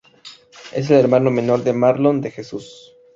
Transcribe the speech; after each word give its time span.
Es 0.73 0.89
el 0.89 0.97
hermano 0.97 1.29
menor 1.29 1.63
de 1.63 1.73
Marlon 1.73 2.21
de 2.21 2.31
Jesús. 2.31 2.95